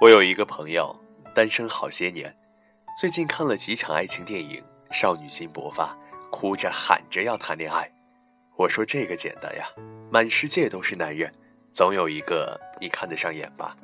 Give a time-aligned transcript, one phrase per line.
[0.00, 0.96] 我有一个朋友，
[1.34, 2.34] 单身好些年，
[2.98, 5.94] 最近看了几场爱情电影，少女心勃发，
[6.30, 7.86] 哭着喊着要谈恋爱。
[8.56, 9.66] 我说这个简单呀，
[10.10, 11.30] 满世界都是男人，
[11.70, 13.76] 总有一个你看得上眼吧？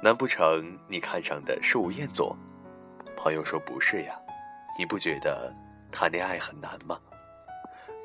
[0.00, 2.36] 难不成你看上的是吴彦祖？
[3.16, 4.14] 朋友说不是呀，
[4.78, 5.52] 你不觉得
[5.90, 6.96] 谈恋爱很难吗？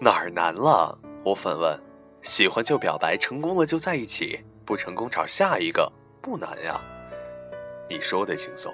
[0.02, 0.98] 哪儿难了？
[1.24, 1.80] 我反问。
[2.24, 6.82] 喜欢就表白，成功了就在一起，不成功找下一个，不难呀。
[7.90, 8.74] 你说的轻松，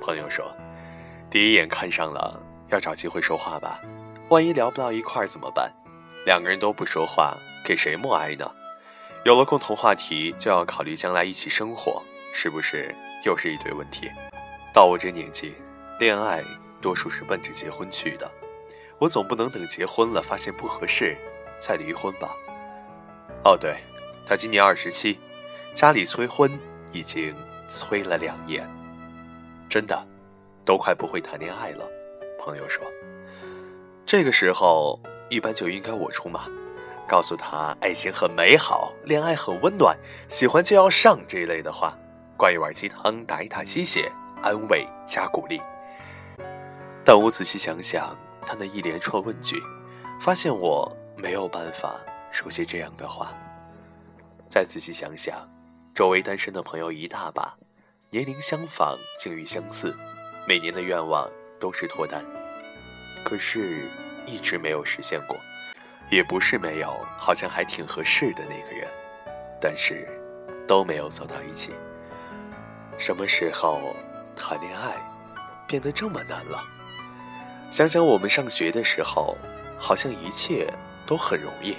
[0.00, 0.54] 朋友说，
[1.28, 3.80] 第一眼看上了，要找机会说话吧，
[4.28, 5.72] 万一聊不到一块儿怎么办？
[6.24, 8.48] 两个人都不说话，给谁默哀呢？
[9.24, 12.00] 有了共同话题，就要考虑将来一起生活，
[12.32, 14.08] 是不是又是一堆问题？
[14.72, 15.54] 到我这年纪，
[15.98, 16.44] 恋爱
[16.80, 18.30] 多数是奔着结婚去的，
[18.98, 21.16] 我总不能等结婚了发现不合适，
[21.58, 22.30] 再离婚吧？
[23.42, 23.76] 哦，对，
[24.24, 25.18] 他今年二十七，
[25.72, 26.56] 家里催婚
[26.92, 27.34] 已经。
[27.68, 28.68] 催了两年，
[29.68, 30.06] 真的，
[30.64, 31.84] 都快不会谈恋爱了。
[32.38, 32.84] 朋友说，
[34.04, 36.46] 这个时候一般就应该我出马，
[37.08, 39.96] 告诉他爱情很美好，恋爱很温暖，
[40.28, 41.96] 喜欢就要上这一类的话，
[42.36, 44.10] 灌一碗鸡汤，打一打鸡血，
[44.42, 45.60] 安慰加鼓励。
[47.04, 49.60] 但我仔细想想他那一连串问句，
[50.20, 51.94] 发现我没有办法
[52.30, 53.32] 说些这样的话。
[54.48, 55.55] 再仔细想想。
[55.96, 57.56] 周围单身的朋友一大把，
[58.10, 59.96] 年龄相仿，境遇相似，
[60.46, 61.26] 每年的愿望
[61.58, 62.22] 都是脱单，
[63.24, 63.88] 可是
[64.26, 65.34] 一直没有实现过。
[66.10, 68.86] 也不是没有，好像还挺合适的那个人，
[69.58, 70.06] 但是
[70.68, 71.72] 都没有走到一起。
[72.98, 73.96] 什么时候
[74.36, 74.96] 谈恋爱
[75.66, 76.62] 变得这么难了？
[77.70, 79.34] 想想我们上学的时候，
[79.78, 80.70] 好像一切
[81.06, 81.74] 都很容易。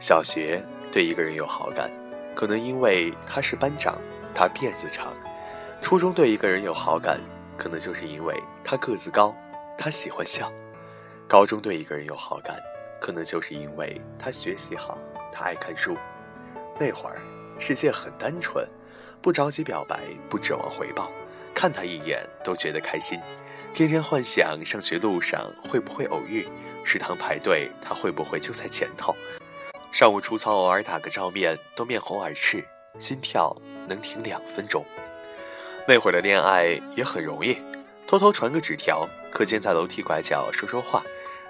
[0.00, 1.92] 小学对一个人有好感。
[2.36, 3.98] 可能因为他是班长，
[4.34, 5.06] 他辫子长；
[5.80, 7.18] 初中对一个人有好感，
[7.56, 9.34] 可能就是因为他个子高，
[9.78, 10.52] 他喜欢笑；
[11.26, 12.60] 高中对一个人有好感，
[13.00, 14.98] 可能就是因为他学习好，
[15.32, 15.96] 他爱看书。
[16.78, 17.22] 那会儿
[17.58, 18.68] 世界很单纯，
[19.22, 21.10] 不着急表白，不指望回报，
[21.54, 23.18] 看他一眼都觉得开心，
[23.72, 26.46] 天天幻想上学路上会不会偶遇，
[26.84, 29.16] 食堂排队他会不会就在前头。
[29.96, 32.62] 上午出操，偶尔打个照面，都面红耳赤，
[32.98, 33.56] 心跳
[33.88, 34.84] 能停两分钟。
[35.88, 37.56] 那会儿的恋爱也很容易，
[38.06, 41.02] 偷偷传个纸条，课间在楼梯拐角说说话，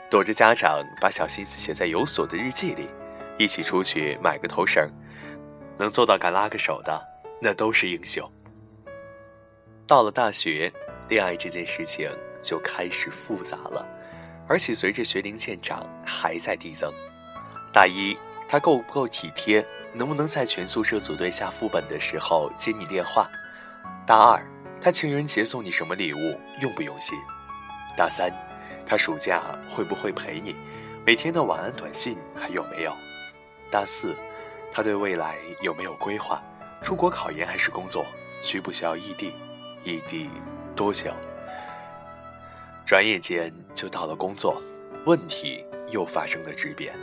[0.08, 2.88] 躲着家长把小心思写在有锁的日记里，
[3.36, 4.88] 一起出去买个头绳，
[5.76, 7.04] 能做到敢拉个手的，
[7.42, 8.30] 那都是英雄。
[9.88, 10.72] 到了大学，
[11.08, 12.08] 恋爱这件事情
[12.40, 13.84] 就开始复杂了，
[14.46, 16.94] 而且随着学龄渐长，还在递增。
[17.72, 18.16] 大一。
[18.48, 19.66] 他够不够体贴？
[19.92, 23.30] 能不能在全宿舍组队下副本的时候接你电话？
[24.06, 24.46] 大二，
[24.80, 26.38] 他情人节送你什么礼物？
[26.60, 27.18] 用不用心？
[27.96, 28.30] 大三，
[28.84, 30.54] 他暑假会不会陪你？
[31.06, 32.94] 每天的晚安短信还有没有？
[33.70, 34.14] 大四，
[34.70, 36.42] 他对未来有没有规划？
[36.82, 38.04] 出国考研还是工作？
[38.42, 39.32] 需不需要异地？
[39.82, 40.28] 异地
[40.74, 41.10] 多久？
[42.84, 44.62] 转眼间就到了工作，
[45.06, 46.94] 问题又发生了质变。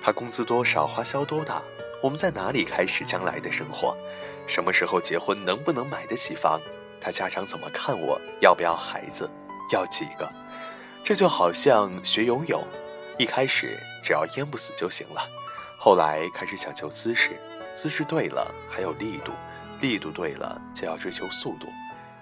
[0.00, 0.86] 他工资多少？
[0.86, 1.62] 花销多大？
[2.02, 3.96] 我们在哪里开始将来的生活？
[4.46, 5.44] 什么时候结婚？
[5.44, 6.60] 能不能买得起房？
[7.00, 8.20] 他家长怎么看我？
[8.40, 9.28] 要不要孩子？
[9.72, 10.28] 要几个？
[11.04, 12.64] 这就好像学游泳，
[13.18, 15.22] 一开始只要淹不死就行了，
[15.78, 17.38] 后来开始讲究姿势，
[17.74, 19.32] 姿势对了还有力度，
[19.80, 21.68] 力度对了就要追求速度，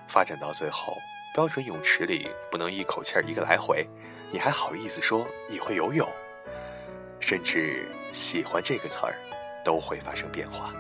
[0.08, 0.96] 发展到最后，
[1.34, 3.88] 标准泳池里不能一口气儿一个来回，
[4.30, 6.08] 你还好意思说你会游泳？
[7.20, 9.14] 甚至喜欢这个词儿，
[9.64, 10.72] 都会发生变化。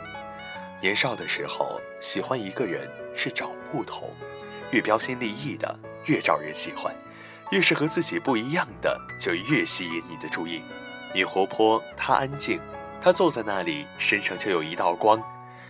[0.80, 4.10] 年少的时候，喜欢一个人是找不同，
[4.70, 6.94] 越标新立异的越招人喜欢，
[7.50, 10.62] 越是和自己不一样的就越吸引你的注意。
[11.14, 12.60] 你活泼，他安静，
[13.00, 15.22] 他坐在那里身上就有一道光。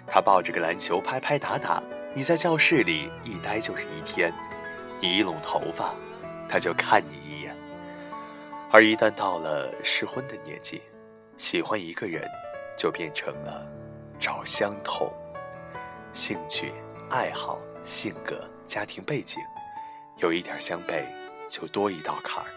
[0.08, 1.82] 他抱着个篮球拍拍打打，
[2.14, 4.32] 你在教室里一待就是一天。
[5.00, 5.94] 你一拢头发，
[6.48, 7.45] 他就看你一眼。
[8.76, 10.82] 而一旦到了适婚的年纪，
[11.38, 12.22] 喜欢一个人，
[12.76, 13.66] 就变成了
[14.20, 15.10] 找相同，
[16.12, 16.74] 兴趣、
[17.08, 19.40] 爱好、性格、家庭背景，
[20.18, 21.06] 有一点相悖，
[21.48, 22.50] 就多一道坎儿。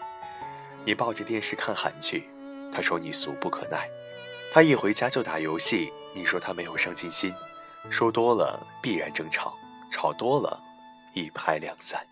[0.84, 2.28] 你抱着电视看韩剧，
[2.70, 3.88] 他说你俗不可耐；
[4.52, 7.32] 他一回家就打游戏，你说他没有上进心。
[7.88, 9.56] 说多了必然争吵，
[9.90, 10.60] 吵多了
[11.14, 12.06] 一拍两散。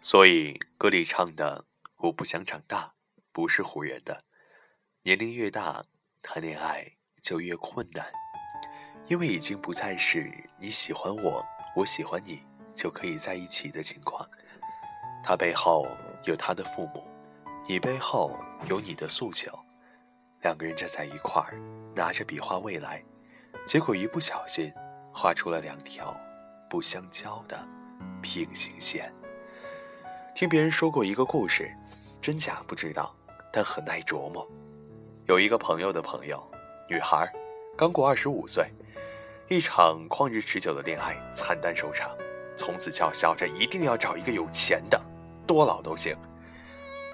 [0.00, 1.66] 所以歌里唱的
[2.00, 2.92] “我不想长大”。
[3.36, 4.24] 不是唬人的，
[5.02, 5.84] 年龄越大，
[6.22, 6.90] 谈恋爱
[7.20, 8.06] 就越困难，
[9.08, 11.44] 因为已经不再是你喜欢我，
[11.76, 12.42] 我喜欢你
[12.74, 14.26] 就可以在一起的情况。
[15.22, 15.86] 他背后
[16.24, 17.06] 有他的父母，
[17.68, 18.34] 你背后
[18.70, 19.52] 有你的诉求，
[20.40, 21.60] 两个人站在一块儿，
[21.94, 23.04] 拿着笔画未来，
[23.66, 24.72] 结果一不小心
[25.12, 26.18] 画出了两条
[26.70, 27.68] 不相交的
[28.22, 29.12] 平行线。
[30.34, 31.70] 听别人说过一个故事，
[32.22, 33.14] 真假不知道，
[33.56, 34.46] 但很耐琢磨。
[35.24, 36.46] 有一个朋友的朋友，
[36.90, 37.26] 女孩，
[37.74, 38.70] 刚过二十五岁，
[39.48, 42.14] 一场旷日持久的恋爱惨淡收场，
[42.54, 45.00] 从此叫嚣着一定要找一个有钱的，
[45.46, 46.14] 多老都行。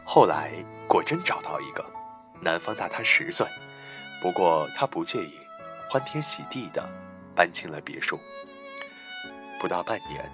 [0.05, 0.51] 后来
[0.89, 1.85] 果真找到一个，
[2.41, 3.47] 男方大她十岁，
[4.21, 5.39] 不过她不介意，
[5.89, 6.85] 欢天喜地的
[7.37, 8.19] 搬进了别墅。
[9.61, 10.29] 不到半年，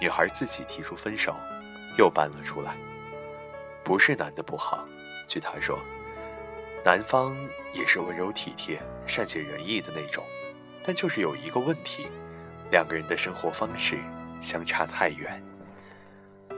[0.00, 1.36] 女孩自己提出分手。
[1.98, 2.74] 又搬了出来，
[3.84, 4.84] 不是男的不好，
[5.26, 5.78] 据他说，
[6.84, 7.36] 男方
[7.72, 10.24] 也是温柔体贴、善解人意的那种，
[10.82, 12.08] 但就是有一个问题，
[12.70, 13.98] 两个人的生活方式
[14.40, 15.42] 相差太远。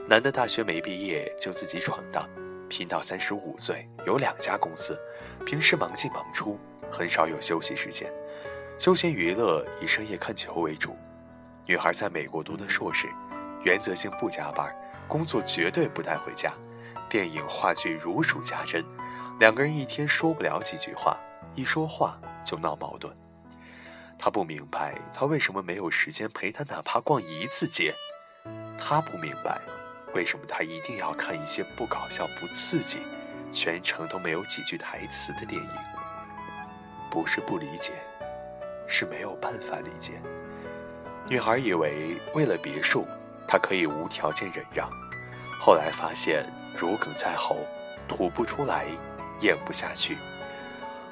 [0.07, 2.27] 男的大学没毕业就自己闯荡，
[2.69, 4.99] 拼到三十五岁有两家公司，
[5.45, 6.59] 平时忙进忙出，
[6.91, 8.11] 很少有休息时间，
[8.79, 10.95] 休闲娱乐以深夜看球为主。
[11.65, 13.07] 女孩在美国读的硕士，
[13.63, 14.73] 原则性不加班。
[15.09, 16.51] 工作绝对不带回家，
[17.09, 18.83] 电影话剧如数家珍，
[19.39, 21.17] 两个人一天说不了几句话，
[21.55, 23.15] 一说话就闹矛盾。
[24.19, 27.93] 他不明白他为什么没有时间陪他，哪怕逛一次街。
[28.77, 29.59] 他不明白
[30.13, 32.99] 为什么他一定要看一些不搞笑、不刺激、
[33.51, 35.69] 全程都没有几句台词的电影。
[37.09, 37.93] 不是不理解，
[38.87, 40.13] 是没有办法理解。
[41.29, 43.05] 女孩以为为了别墅。
[43.49, 44.89] 他可以无条件忍让，
[45.57, 46.45] 后来发现
[46.77, 47.57] 如鲠在喉，
[48.07, 48.85] 吐不出来，
[49.39, 50.17] 咽不下去。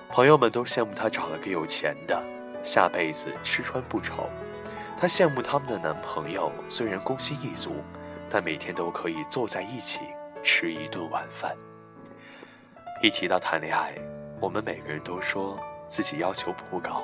[0.10, 2.24] 朋友们都羡慕她找了个有钱的，
[2.64, 4.30] 下辈子吃穿不愁。
[4.98, 7.84] 她羡慕他们的男朋友，虽然工薪一族，
[8.30, 10.00] 但每天都可以坐在一起
[10.44, 11.56] 吃一顿晚饭。
[13.02, 13.94] 一提到谈恋爱，
[14.40, 17.04] 我们每个人都说自己要求不高，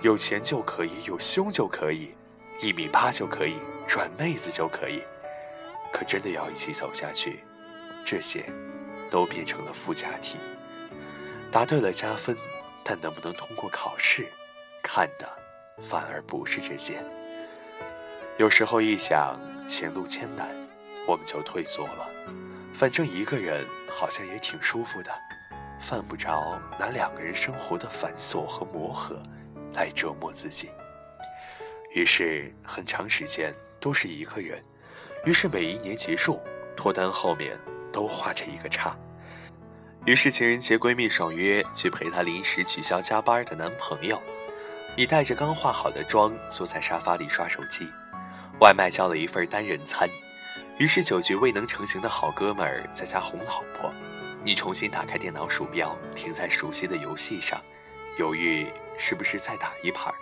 [0.00, 2.14] 有钱就可以，有胸就可以，
[2.60, 3.56] 一米八就可以。
[3.88, 5.02] 软妹子就可以，
[5.92, 7.44] 可真的要一起走下去，
[8.06, 8.50] 这些
[9.10, 10.38] 都变成了附加题。
[11.50, 12.36] 答对了加分，
[12.84, 14.26] 但能不能通过考试，
[14.82, 15.28] 看的
[15.82, 17.04] 反而不是这些。
[18.38, 19.38] 有时候一想
[19.68, 20.48] 前路艰难，
[21.06, 22.08] 我们就退缩了。
[22.72, 25.10] 反正一个人好像也挺舒服的，
[25.80, 29.20] 犯不着拿两个人生活的繁琐和磨合
[29.74, 30.70] 来折磨自己。
[31.94, 33.52] 于是很长时间。
[33.78, 34.60] 都是一个人，
[35.26, 36.40] 于是每一年结束，
[36.74, 37.56] 脱单后面
[37.96, 38.94] 都画着一个叉。
[40.04, 44.22] 于是情人节闺蜜爽约去陪她临时取消加班的男朋友，
[44.94, 47.88] 你带着刚化好的妆坐在沙发里刷手机，
[48.60, 50.06] 外卖叫了一份单人餐。
[50.78, 53.90] 于是酒局未能成行的好哥们儿在家哄老婆，
[54.44, 57.58] 你重新打开电脑鼠标，停在熟悉的游戏上，
[58.18, 60.12] 犹豫是不是再打一盘。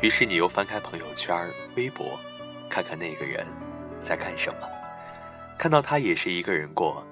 [0.00, 2.18] 于是你又翻开朋友圈、微博。
[2.68, 3.46] 看看那个人
[4.00, 4.66] 在干什么，
[5.62, 7.06] 看到他也是一个人过，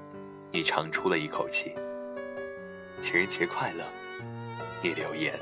[0.50, 1.72] 你长出了一口气。
[2.98, 3.84] 情人节快乐，
[4.82, 5.38] 你留言。